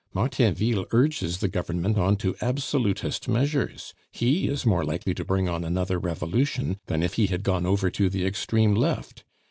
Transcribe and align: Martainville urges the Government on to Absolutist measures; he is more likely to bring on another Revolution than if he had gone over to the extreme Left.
Martainville 0.15 0.87
urges 0.89 1.37
the 1.41 1.47
Government 1.47 1.95
on 1.95 2.15
to 2.15 2.35
Absolutist 2.41 3.27
measures; 3.29 3.93
he 4.11 4.47
is 4.47 4.65
more 4.65 4.83
likely 4.83 5.13
to 5.13 5.23
bring 5.23 5.47
on 5.47 5.63
another 5.63 5.99
Revolution 5.99 6.79
than 6.87 7.03
if 7.03 7.13
he 7.13 7.27
had 7.27 7.43
gone 7.43 7.67
over 7.67 7.91
to 7.91 8.09
the 8.09 8.25
extreme 8.25 8.73
Left. 8.73 9.23